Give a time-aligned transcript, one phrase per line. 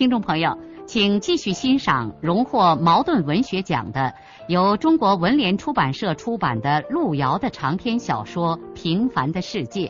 [0.00, 4.14] 听众朋友，请继续欣赏荣获茅盾文学奖的、
[4.48, 9.88] 由中国文联出版社出版的路遥的长篇小说《平凡的世界》，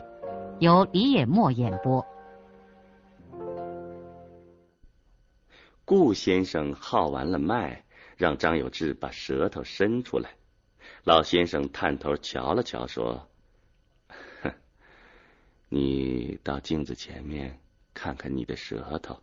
[0.59, 2.05] 由李野墨演播。
[5.85, 7.85] 顾先生号完了脉，
[8.17, 10.31] 让张有志把舌头伸出来。
[11.05, 13.29] 老先生探头瞧了瞧，说
[14.43, 14.51] ：“哼，
[15.69, 17.57] 你到镜子前面
[17.93, 19.17] 看看你的舌头。”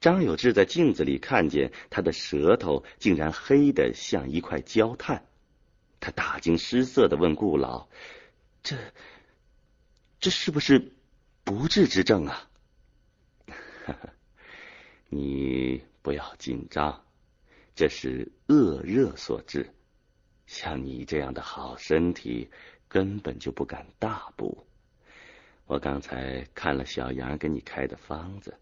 [0.00, 5.22] 张有志在镜子里看见他的舌头竟然黑的像一块焦炭，
[6.00, 7.88] 他大惊失色的问顾老
[8.62, 8.76] ：“这
[10.20, 10.92] 这是不是
[11.44, 12.48] 不治之症啊？”
[15.08, 17.04] 你不要紧张，
[17.74, 19.72] 这是恶热所致。
[20.46, 22.50] 像你这样的好身体，
[22.88, 24.66] 根本就不敢大补。
[25.66, 28.58] 我刚才看了小杨给你开的方子。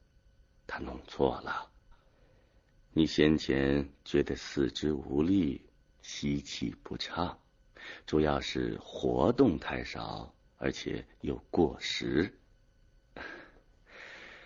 [0.67, 1.70] 他弄错了。
[2.92, 5.61] 你先前觉得四肢无力、
[6.00, 7.39] 吸气不畅，
[8.06, 12.39] 主要是活动太少，而且又过食。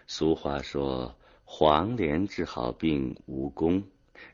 [0.07, 3.85] 俗话说：“黄连治好病无功，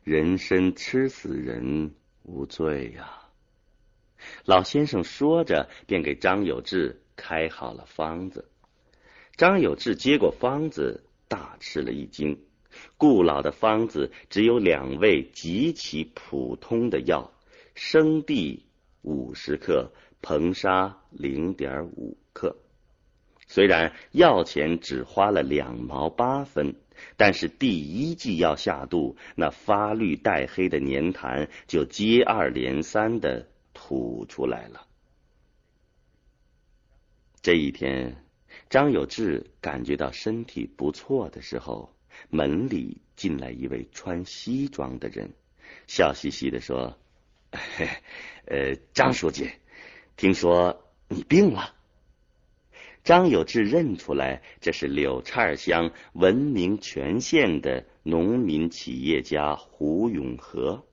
[0.02, 3.22] 人参吃死人无罪呀。”
[4.46, 8.50] 老先生说着，便给张有志开好了方子。
[9.36, 11.02] 张有志接过方子。
[11.28, 12.38] 大吃了一惊，
[12.96, 17.32] 顾老的方子只有两味极其普通的药：
[17.74, 18.64] 生地
[19.02, 19.92] 五十克，
[20.22, 22.56] 硼砂零点五克。
[23.48, 26.74] 虽然药钱只花了两毛八分，
[27.16, 34.86] 但是第一剂药下肚，那发绿带黑的粘痰就接二连三的吐出来了。
[37.40, 38.25] 这一天。
[38.68, 41.94] 张有志感觉到身体不错的时候，
[42.30, 45.30] 门里进来一位穿西装的人，
[45.86, 46.98] 笑嘻嘻的说
[48.46, 49.50] ：“呃，张书记，
[50.16, 51.74] 听说你病了。”
[53.04, 60.84] 张有志认出来，这是柳岔乡闻名全县的农民企业家胡永和。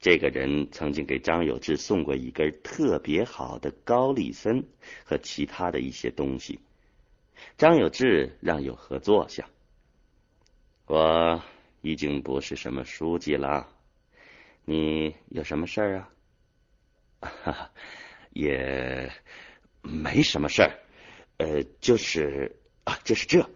[0.00, 4.64] 这个人曾经给张有志送过一根特别好的高丽参
[5.04, 6.58] 和其他的一些东西。
[7.56, 9.48] 张有志让有和坐下。
[10.86, 11.42] 我
[11.80, 13.68] 已经不是什么书记了，
[14.64, 16.08] 你有什么事儿啊？
[17.20, 17.70] 哈哈，
[18.30, 19.12] 也
[19.80, 20.78] 没什么事儿，
[21.38, 23.48] 呃，就是啊，就是这。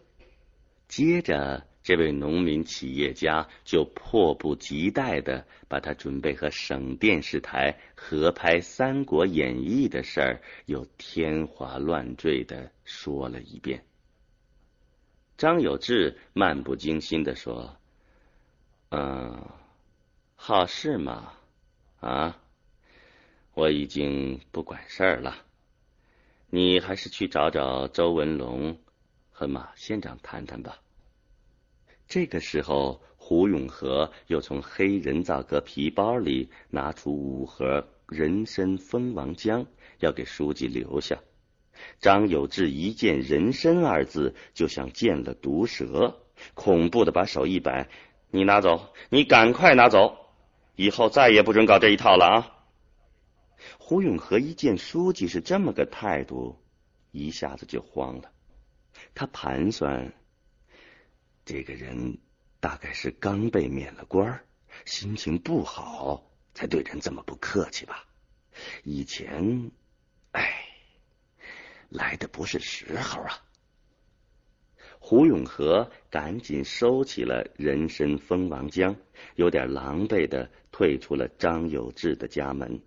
[0.88, 13.84] 接着，这位农民企业家就迫不及待的把他准备和省电视台合拍《三国演义》的事儿，又天花乱坠的说了一遍。
[15.38, 17.76] 张有志漫不经心的说
[18.90, 19.48] ：“嗯，
[20.34, 21.34] 好事嘛，
[22.00, 22.36] 啊，
[23.54, 25.36] 我已经不管事儿了。
[26.50, 28.76] 你还是去找找周文龙
[29.30, 30.80] 和马县长谈谈吧。”
[32.08, 39.66] 这个时候，胡永和又从黑人造革皮包里拿出五盒人参蜂王浆，
[39.98, 41.18] 要给书记留下。
[42.00, 46.16] 张有志一见“人参”二字，就像见了毒蛇，
[46.54, 47.88] 恐怖的把手一摆
[48.30, 50.16] ：“你拿走，你赶快拿走，
[50.76, 52.52] 以后再也不准搞这一套了啊！”
[53.78, 56.56] 胡永和一见书记是这么个态度，
[57.10, 58.30] 一下子就慌了。
[59.14, 60.14] 他盘算，
[61.46, 62.18] 这个人
[62.60, 64.44] 大概是刚被免了官，
[64.84, 68.04] 心情不好，才对人这么不客气吧？
[68.84, 69.70] 以前，
[70.32, 70.64] 哎。
[71.88, 73.44] 来的不是时候啊！
[74.98, 78.96] 胡永和赶紧收起了人参蜂王浆，
[79.36, 82.80] 有点狼狈的退出了张有志的家门。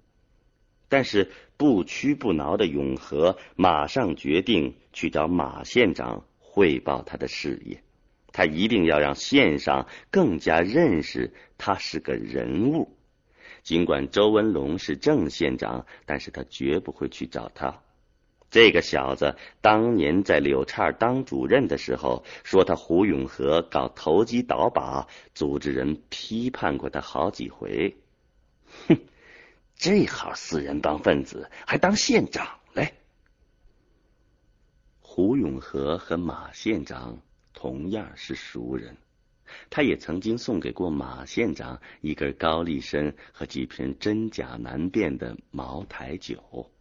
[0.89, 7.81] 但是不屈不挠的永和马上决定去找马县长汇报他的事业，
[8.31, 12.95] 他一定要让县上更加认识他是个人物。
[13.63, 17.81] 尽管周文龙是郑县长，但是他绝不会去找他。
[18.49, 27.95] 这个小子当年在柳岔当主任的时候，说他胡永和搞投机倒把，组织人批判过他好几回。
[28.87, 28.97] 哼，
[29.75, 32.93] 这号四人帮分子还当县长嘞！
[35.01, 37.19] 胡永和和马县长
[37.61, 38.95] 同样是熟人，
[39.69, 46.71] 他也曾经送给过马县长一根高丽参和几瓶真假难辨的茅台酒。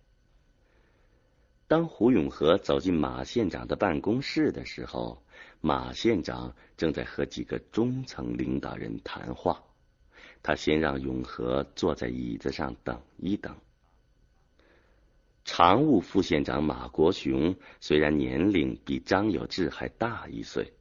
[1.67, 5.21] 当胡永和走进马县长的办公室的时候，
[5.61, 9.61] 马县长正在和几个中层领导人谈话。
[10.45, 13.57] 他先让永和坐在椅子上等一等。
[15.51, 20.75] 常务副县长马国雄虽然年龄比张有志还大一岁，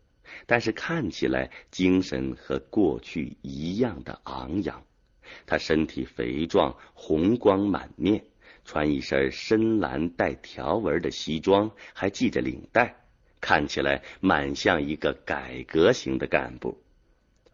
[0.46, 4.84] 但是看起来精神和过去一样的昂扬。
[5.46, 8.26] 他身体肥壮，红光满面。
[8.66, 12.98] 穿一身深蓝带条纹的西装，还系着领带，
[13.40, 16.78] 看起来蛮像一个改革型的干部。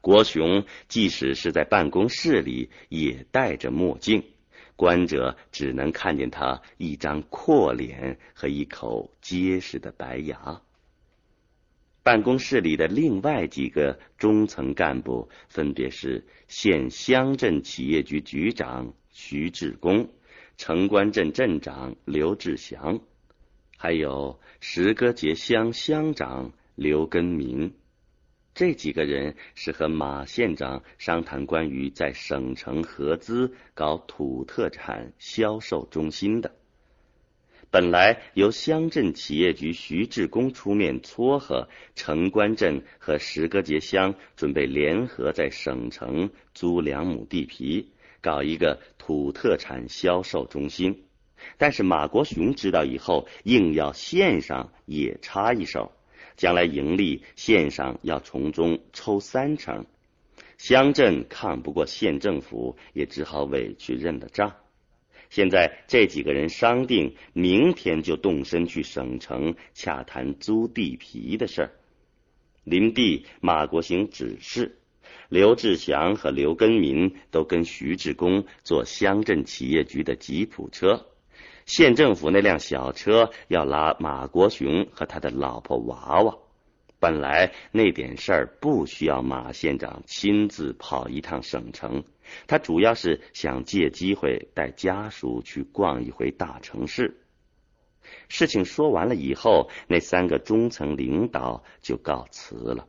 [0.01, 4.23] 国雄即使是在办公室里，也戴着墨镜，
[4.75, 10.61] 观者只能看见他一张阔脸和一口结实的白牙。
[12.01, 20.09] 办公室里的另外几个中层干部，分别是县乡镇企业局局长徐志功。
[20.57, 22.99] 城关镇镇长刘志祥，
[23.77, 27.73] 还有石歌节乡乡长刘根民，
[28.55, 36.51] 这几个人是和马县长商谈关于在省城合资搞土特产销售中心的。
[37.71, 47.89] 本来由乡镇企业局徐志功出面撮合，城关镇和石歌节乡准备联合在省城租两亩地皮。
[48.21, 51.03] 搞一个土特产销售中心，
[51.57, 55.91] 但是马国雄知道以后，硬要县上也插一手，
[56.35, 59.85] 将来盈利县上要从中抽三成。
[60.57, 64.55] 乡镇抗不过县政府，也只好委屈认了账。
[65.29, 71.71] 现在这几个人商定，明天就动身去省城洽谈租地皮的事儿。
[72.63, 74.77] 林地，马国兴指示。
[75.29, 81.07] 刘志祥和刘根民都跟徐志功坐乡镇企业局的吉普车，
[81.65, 86.37] 县政府那辆小车要拉马国雄和他的老婆娃娃。
[86.99, 92.03] 本来那点事儿不需要马县长亲自跑一趟省城，
[92.47, 97.19] 他主要是想借机会带家属去逛一回大城市。
[98.29, 102.87] 事情说完了以后，那三个中层领导就告辞了。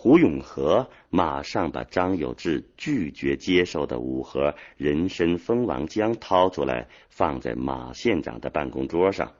[0.00, 9.32] 胡永和马上把张有志拒绝接受的五盒人参蜂王浆掏出来，放在马县长的办公桌上。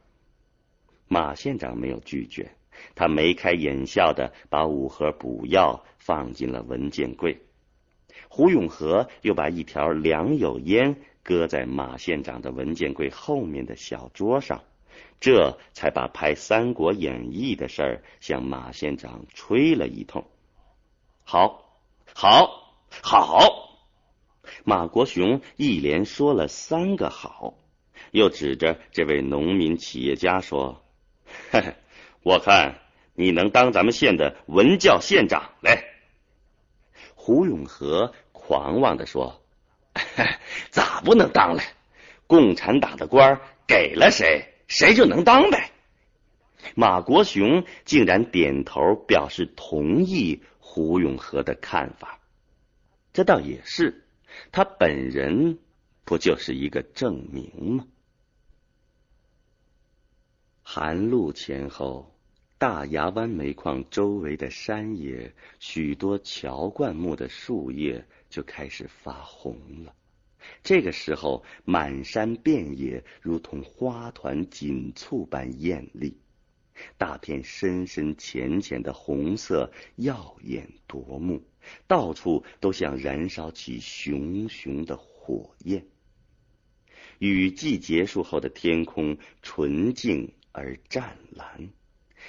[1.07, 2.51] 马县长没有拒绝，
[2.97, 7.39] 他眉开眼笑的把五盒补药放进了文件柜。
[8.29, 14.65] 胡永和又把一条良友烟搁在马县长的文件柜后面的小桌上，
[15.21, 20.27] 这才把拍《三国演义》的事儿向马县长吹了一通。
[21.31, 21.63] 好，
[22.15, 22.73] 好，
[23.03, 23.79] 好！
[24.65, 27.53] 马国雄一连说了三个好，
[28.13, 30.83] 又指着这位农民企业家说
[31.53, 31.75] ：“嘿嘿，
[32.23, 32.81] 我看
[33.13, 35.85] 你能当咱们县的文教县长来。”
[37.15, 39.43] 胡永和狂妄的说
[40.73, 41.63] ：“咋不能当嘞？
[42.27, 45.73] 共产党的官给了谁，谁就能当呗。”
[46.75, 50.43] 马国雄竟然点头表示同意。
[50.79, 52.21] 胡永和的看法，
[53.13, 54.05] 这倒也是，
[54.53, 55.59] 他本人
[56.05, 57.89] 不就是一个证明吗？
[60.63, 62.15] 寒露前后，
[62.59, 69.93] 大牙湾煤矿周围的山野，许多乔灌木的树叶就开始发红了。
[70.63, 76.17] 这个时候，满山遍野如同花团锦簇般艳丽。
[76.97, 81.43] 大片深深浅浅的红色，耀眼夺目，
[81.87, 85.87] 到处都像燃烧起熊熊的火焰。
[87.19, 91.71] 雨季结束后的天空纯净而湛蓝，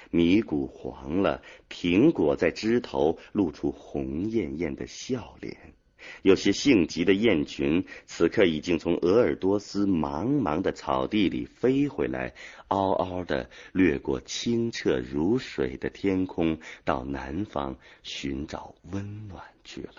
[0.09, 5.73] 米谷黄了，苹果在枝头露出红艳艳的笑脸。
[6.21, 12.33] 有些性急的雁群，此刻已经从鄂尔多斯茫茫的草地里飞回来，
[12.67, 19.93] 嗷嗷的掠过清澈如水的天空，到南方寻找温暖去了。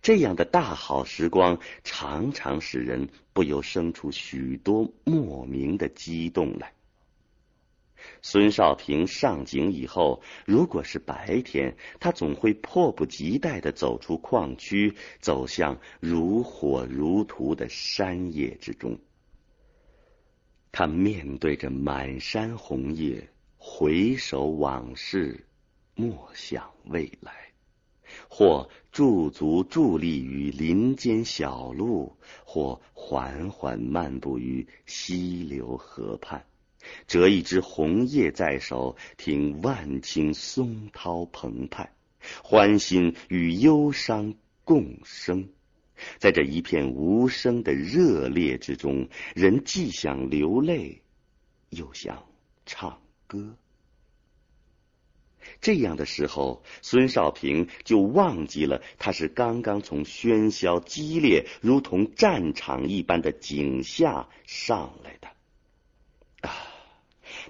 [0.00, 6.75] 这样的大好时光，常常使人不由生出许多莫名的激动来。
[8.22, 18.98] 孙少平上井以后，如果是白天，他总会迫不及待的走出矿区，走向如火如荼的山野之中。
[20.72, 25.46] 他面对着满山红叶，回首往事，
[25.94, 27.32] 莫想未来；
[28.28, 36.44] 或驻足伫立于林间小路，或缓缓漫步于溪流河畔。
[37.06, 41.92] 折一枝红叶在手，听万顷松涛澎湃，
[42.42, 45.48] 欢欣与忧伤共生。
[46.18, 51.02] 在这一片无声的热烈之中，人既想流泪，
[51.70, 52.26] 又想
[52.66, 53.56] 唱歌。
[55.60, 65.28] 这样的时候，孙少平就忘记了他是刚刚从喧嚣激烈、如同战场一般的井下上来的。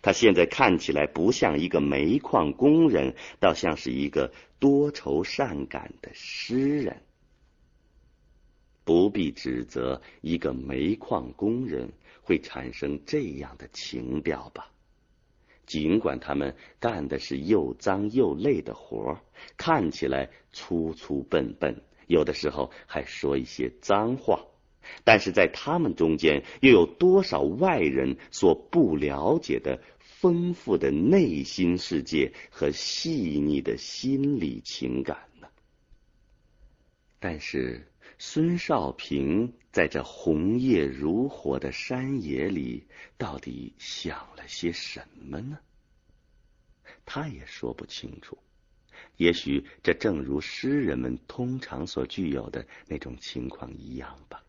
[0.02, 7.02] 他现在看起来不像一个煤矿工人，倒像是一个多愁善感的诗人。
[8.84, 14.70] 不必指责一个煤矿工人会产生这样的情调吧？
[15.66, 19.20] 尽管他们干的是又脏又累的活儿
[19.56, 24.44] 看起来粗粗笨笨，有的时候还说一些脏话。
[25.04, 35.48] 但是在他们中间，又有多少外人所不了解的丰富的内心世界和细腻的心理情感呢？
[37.18, 42.86] 但是孙少平在这红叶如火的山野里，
[43.18, 45.58] 到底想了些什么呢？
[47.04, 48.38] 他也说不清楚。
[49.18, 54.42] 也许这正如诗人们通常所具有的那种情况一样吧。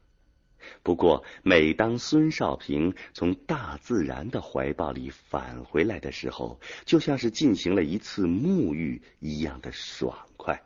[0.83, 10.63] 不过，每当孙少平从大自然的怀抱里返回来的时候，就像是进行了一次沐浴一样的爽快。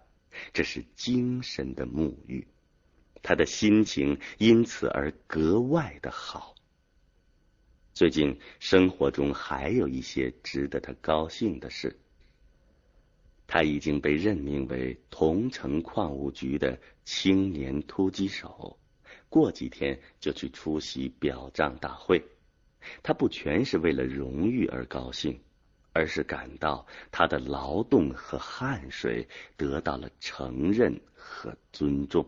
[0.54, 2.48] 这是精神的沐浴，
[3.22, 6.56] 他的心情因此而格外的好。
[7.94, 12.00] 最近生活中还有一些值得他高兴的事，
[13.46, 18.80] 他已经被任命为桐城矿务局的青年突击手。
[19.32, 22.22] 过几天就去出席表彰大会，
[23.02, 25.40] 他不全是为了荣誉而高兴，
[25.94, 32.28] 而是感到他的劳动和汗水得到了承认和尊重。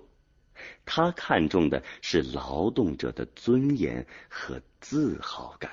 [0.86, 5.70] 他看重的是劳动者的尊严和自豪感。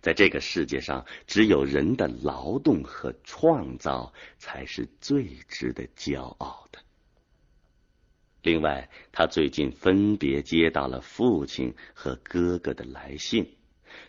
[0.00, 6.78] 在这个世界上，只有人的劳动和创造才是最值得骄傲的。
[8.42, 13.48] 另外，他最近分别接到了父亲和哥哥的来信，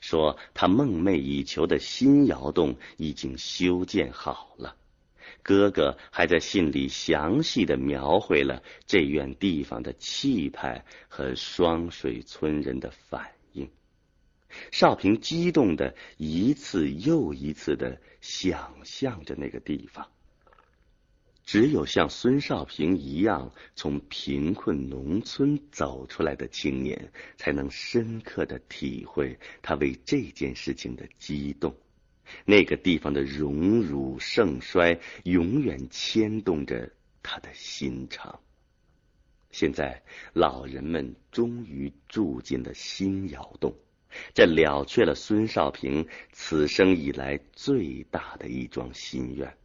[0.02, 4.76] 说他梦寐以求的新窑洞已经修建好了。
[5.44, 13.70] 哥哥还在信里详细的描绘了这院地方的气派和双水村人的反应。
[14.72, 20.08] 少平激动的一次又一次的想象着那个地方。
[21.46, 31.76] 只有像孙少平一样从贫困农村走出来的青年，才能深刻的体会他为这件事情的激动。
[32.46, 36.90] 那个地方的荣辱盛衰，永远牵动着
[37.22, 38.40] 他的心肠。
[39.52, 43.76] 现在，老人们终于住进了新窑洞，
[44.34, 49.56] 这了却了孙少平此生以来最大的一桩心愿。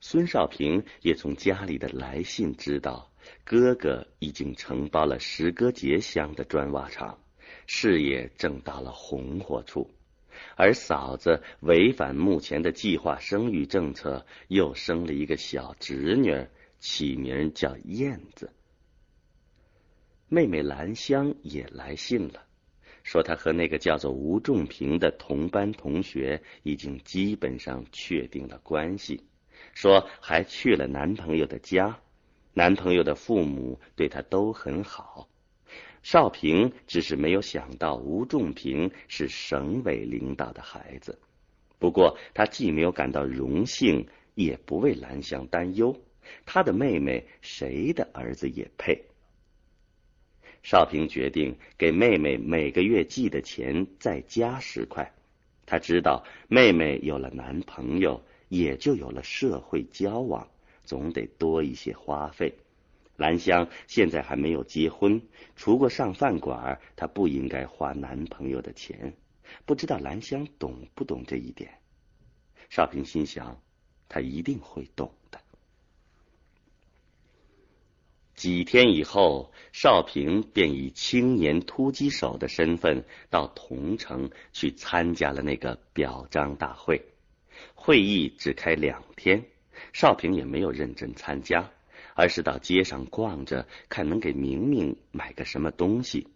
[0.00, 3.10] 孙少平也从家里的来信知道，
[3.44, 7.18] 哥哥已经承包了石歌节乡的砖瓦厂，
[7.66, 9.90] 事业正到了红火处；
[10.56, 16.46] 而嫂子违反目前的计划生育政策，又生了一个小侄女，
[16.78, 18.52] 起名叫燕子。
[20.28, 22.44] 妹妹兰香也来信了，
[23.02, 29.24] 说她和那个叫做吴仲平的同班同学已经基本上确定了关系。
[29.78, 32.00] 说还去了男朋友的家，
[32.52, 35.28] 男朋友的父母对她都很好。
[36.02, 41.16] 少平只是没有想到吴仲平是省委领导的孩子，
[41.78, 45.96] 不过他既没有感到荣幸，也不为兰香担忧。
[46.44, 49.04] 他的妹妹谁的儿子也配。
[50.64, 55.14] 少平决定给妹妹每个月寄的钱再加十块。
[55.66, 58.20] 他知道妹妹有了男朋友。
[58.48, 60.48] 也就有了社会交往，
[60.84, 62.54] 总得多一些花费。
[63.16, 65.20] 兰香现在还没有结婚，
[65.56, 69.14] 除过上饭馆，她不应该花男朋友的钱。
[69.64, 71.80] 不知道兰香懂不懂这一点？
[72.70, 73.60] 少平心想，
[74.08, 75.40] 他一定会懂的。
[78.34, 87.02] 几天以后，少平便以青年突击手的身份到桐城去参加了那个表彰大会。
[87.74, 89.44] 会议只开两天，
[89.92, 91.70] 少平也没有认真参加，
[92.14, 96.28] 而是到街上逛着，看能给明明买个什么东西。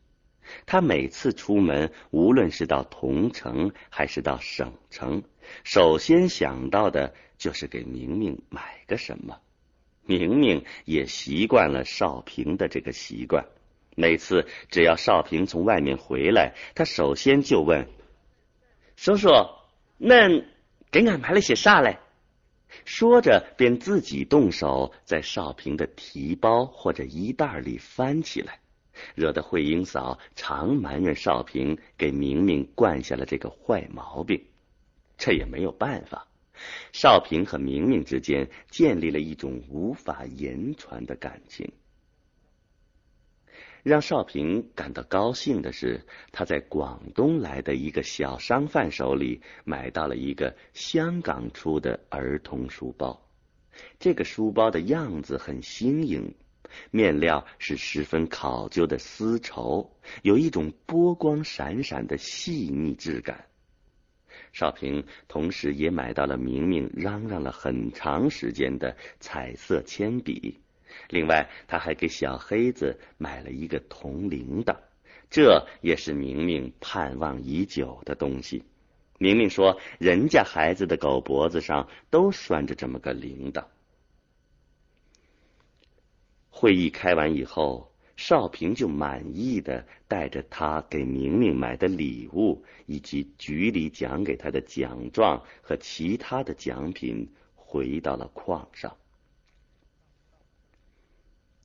[0.67, 5.23] 他每次出门，无论是到同城还是到省城，
[5.63, 9.39] 首先想到的就是给明明买个什么。
[10.05, 13.47] 明明也习惯了少平的这个习惯，
[13.95, 17.87] 每次只要少平从外面回来，他首先就问
[18.97, 19.29] ：“叔叔，
[19.97, 20.43] 那
[20.93, 21.99] 给俺买了些啥嘞？”
[22.87, 28.61] 说着便自己动手在少平的提包或者衣袋里翻起来，
[29.15, 34.43] 惹得慧英嫂常埋怨少平给明明惯下了这个坏毛病。
[35.19, 36.27] 这也没有办法。
[36.93, 41.73] 少平和明明之间建立了一种无法言传的感情。
[43.83, 53.21] 让少平感到高兴的是，他在广东来的一个小商贩手里买到了一个香港出的儿童书包。
[53.99, 56.33] 这个书包的样子很新颖，
[56.93, 59.91] 面料是十分考究的丝绸，
[60.23, 63.47] 有一种波光闪闪的细腻质感。
[64.53, 70.61] 少平同时也买到了明明嚷嚷了很长时间的彩色铅笔，
[71.09, 74.77] 另外他还给小黑子买了一个铜铃铛，
[75.31, 78.65] 这也是明明盼望已久的东西。
[79.19, 83.65] 明明说，人家孩子的狗脖子上都拴着这么个铃铛。
[86.51, 87.91] 会议开完以后。
[88.15, 98.97] 少平就满意的带着他给明明买的礼物，以及局里奖给他的奖状和其他的奖品，回到了矿上。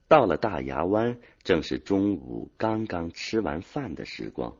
[0.08, 4.56] 到了大牙湾，正是中午刚刚吃完饭的时光。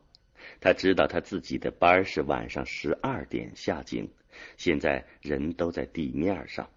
[0.60, 4.10] 他知道他自己的班是晚上十二点下井，
[4.56, 6.68] 现在人都在地面上。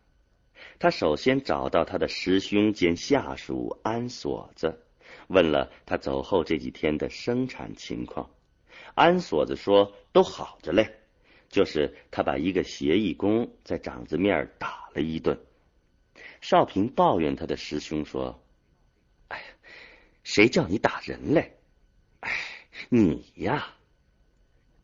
[0.80, 4.80] 他首先找到他的师兄兼下属安锁子。
[5.28, 8.30] 问了他走后这几天的生产情况，
[8.96, 11.00] 安锁子说都好着嘞，
[11.50, 15.38] 就是他把一个协议工在掌子面打了一顿。
[16.40, 18.42] 少平抱怨他的师兄说：“，
[20.24, 21.58] 谁叫你打人嘞？
[22.20, 22.32] 哎，
[22.90, 23.74] 你呀，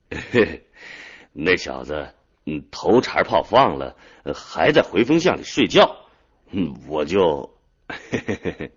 [1.33, 2.13] 那小子，
[2.45, 3.95] 嗯，头茬炮放了，
[4.33, 6.07] 还在回风巷里睡觉，
[6.51, 7.55] 嗯，我就。”
[7.87, 8.71] 嘿嘿嘿嘿。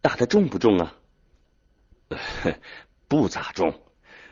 [0.00, 0.98] 打的重不重啊？
[3.06, 3.80] 不咋重，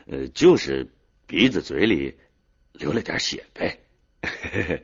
[0.07, 0.91] 呃，就是
[1.27, 2.17] 鼻子嘴里
[2.73, 3.79] 流了点血呗。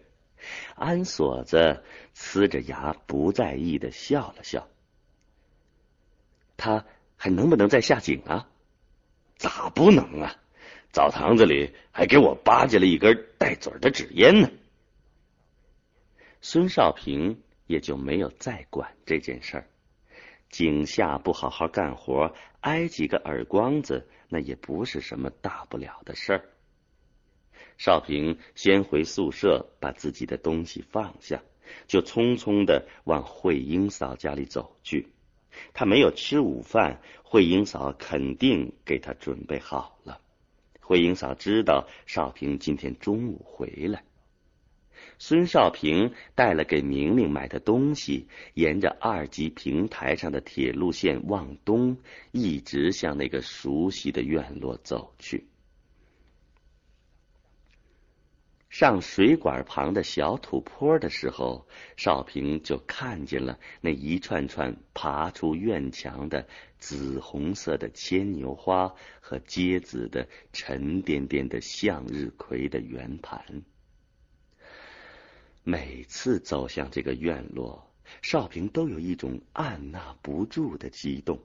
[0.75, 1.83] 安锁子
[2.15, 4.69] 呲着牙不在意的笑了笑。
[6.57, 8.49] 他还能不能再下井啊？
[9.37, 10.35] 咋不能啊？
[10.91, 14.49] 澡堂子里还给我巴结了一根带嘴的纸烟呢。
[16.41, 19.67] 孙少平也就没有再管这件事儿。
[20.49, 26.49] 井下不好好干活，挨几个耳光子，那也不是什么大不了的事儿。
[27.77, 31.43] 少平先回宿舍，把自己的东西放下，
[31.85, 35.09] 就匆匆的往慧英嫂家里走去。
[35.73, 40.19] 他没有吃午饭，慧英嫂肯定给他准备好了。
[40.81, 44.03] 慧英嫂知道少平今天中午回来。
[45.19, 51.97] 孙少平带了给明明买的东西，沿着二级平台上的铁路线往东，
[52.31, 55.47] 一直向那个熟悉的院落走去。
[58.69, 73.63] 上水管旁的小土坡的时候，少平就看见了那一串串爬出院墙的紫红色的牵牛花和结子的沉甸甸的向日葵的圆盘。
[75.63, 77.89] 每次走向这个院落，
[78.21, 81.39] 少平都有一种按捺不住的激动。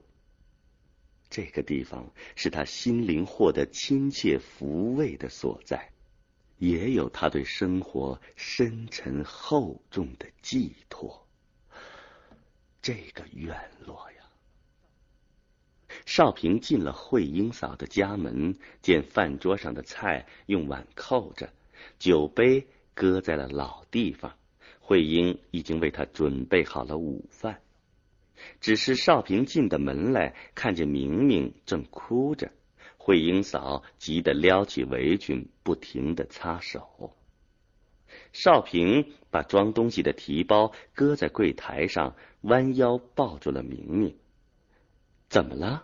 [1.29, 5.92] 这个地方是他心灵获得亲切抚慰的所在，
[6.63, 11.27] 也有他对生活深沉厚重的寄托。
[12.81, 14.23] 这个院落呀，
[16.05, 21.51] 少平进了慧英嫂的家门，见饭桌上的菜用碗扣着，
[21.99, 22.65] 酒杯。
[22.95, 24.37] 搁在了老地方，
[24.79, 27.59] 慧英已经为他准备好了午饭，
[28.61, 32.51] 只是少平进的门来，看见明明正哭着，
[33.05, 37.13] 慧英嫂急得撩起围裙，不停的擦手。
[38.31, 44.15] 少平把装东西的提包搁在柜台上，弯腰抱住了明明。
[45.27, 45.83] 怎么了？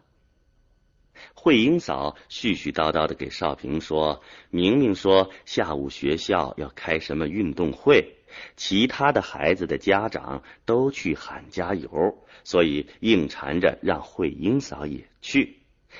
[1.33, 8.15] 慧英嫂絮絮叨叨的给少平说：“明明说下午学校要开什么运动会，
[8.55, 15.58] 其他的孩子的家长都去喊加油，所以硬缠着让慧英嫂也去。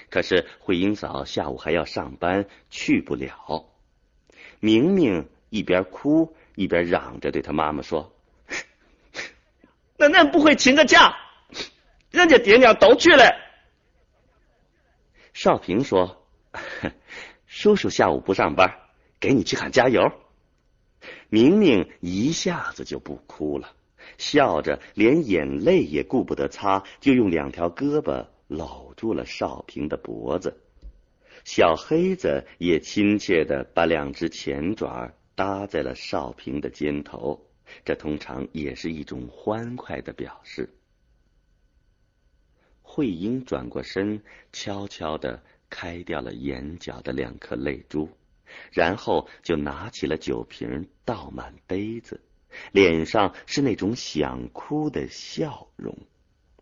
[0.09, 3.65] 可是慧英嫂下午还要上班，去不了。”
[4.61, 8.13] 明明一边哭一边嚷着对他妈妈说
[9.97, 11.15] ：“那恁不会请个假？
[12.11, 13.31] 人家爹娘都去了。”
[15.33, 16.27] 少平说
[17.47, 18.79] ：“叔叔下午不上班，
[19.19, 20.11] 给你去喊加油。”
[21.29, 23.71] 明明一下子就不哭了，
[24.17, 30.57] 笑着连眼泪也顾不得擦，就用两条胳膊搂住了少平的脖子。
[31.45, 37.47] 小黑子也亲切的把两只前爪搭在了少平的肩头，
[37.85, 40.75] 这通常也是一种欢快的表示。
[42.81, 48.09] 慧英转过身，悄悄的开掉了眼角的两颗泪珠，
[48.73, 52.19] 然后就拿起了酒瓶，倒满杯子，
[52.71, 55.95] 脸上是那种想哭的笑容。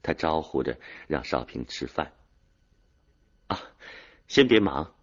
[0.08, 2.13] 他招呼着让少平吃饭。
[3.48, 3.62] 啊，
[4.30, 4.96] 先别忙。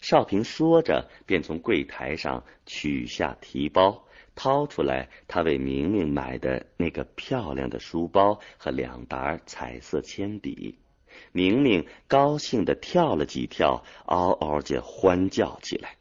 [0.00, 4.04] 少平说着，便从柜台上取下提包。
[4.34, 10.80] 掏出来，他为明明买的那个漂亮的书包和两沓彩色铅笔。
[11.30, 15.98] 明明高兴的跳了几跳，嗷嗷的欢叫起来。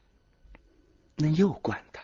[1.15, 2.03] 那又惯他。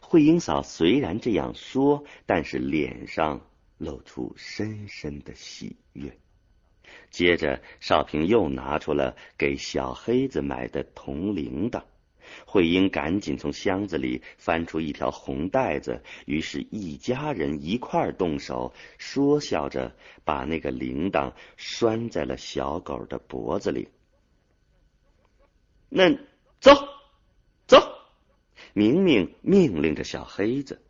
[0.00, 3.40] 慧英嫂虽然这样说，但是脸上
[3.80, 6.14] 露出深深的喜悦。
[7.10, 11.82] 接着，少平又拿出了给小黑子买的铜铃铛。
[12.46, 23.88] 慧英赶紧从箱子里翻出一条红带子，于是，一家人一块儿动手，说笑着把那个铃铛拴在了小狗的脖子里。
[25.88, 26.12] 那
[26.60, 26.72] 走，
[27.66, 27.78] 走！
[28.74, 30.80] 明明命令着小黑子，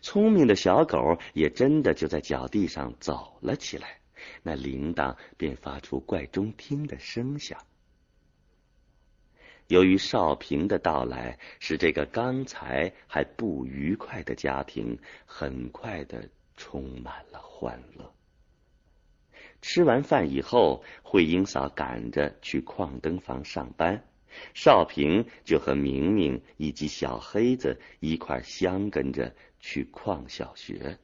[0.00, 3.98] 聪明的小狗也真的就在脚地上走了起来，
[4.42, 7.58] 那铃铛便发出怪中听的声响。
[9.68, 18.12] 由于少平的到来，使这个刚才还不愉快的家庭很快的充满了欢乐。
[19.62, 24.04] 吃完饭以后，慧英嫂赶着去矿灯房上班，
[24.52, 30.98] 少平就和明明以及小黑子一块相跟着去矿小学。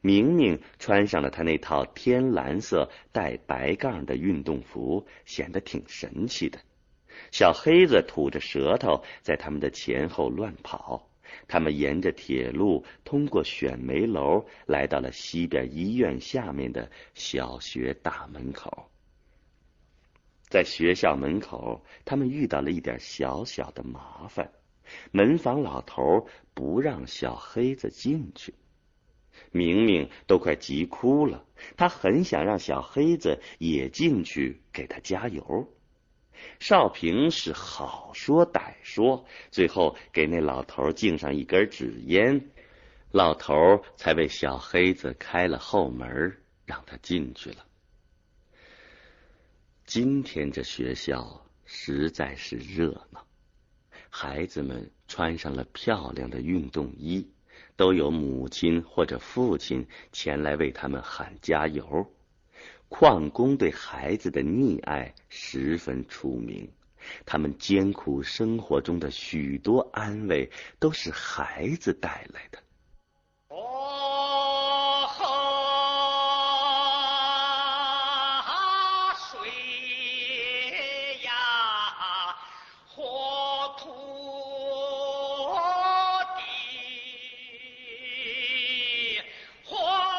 [0.00, 6.58] 明明穿上了他那套天蓝色带白杠的运动服，显得挺神气的。
[7.30, 11.08] 小黑子吐着舌头，在他们的前后乱跑。
[11.46, 18.90] 他们沿着铁路，通过选煤楼，来到了西边医院下面的小学大门口。
[20.48, 24.50] 在学校门口，他们遇到了一点小小的麻烦。
[25.10, 28.54] 门房老头不让小黑子进去，
[29.50, 31.44] 明明都快急哭了。
[31.76, 35.72] 他很想让小黑子也进去给他加油。
[36.60, 42.50] 少平是好说歹说，最后给那老头敬上一根纸烟，
[43.10, 43.54] 老头
[43.96, 47.64] 才为小黑子开了后门，让他进去了。
[49.86, 53.26] 今天这学校实在是热闹，
[54.18, 57.28] 孩子们穿上了漂亮的运动衣，
[57.76, 62.10] 都有母亲或者父亲前来为他们喊加油。
[62.88, 66.66] 矿工对孩子的溺爱十分出名，
[67.26, 72.58] 他们艰苦生活中的许多安慰都是孩子带来的。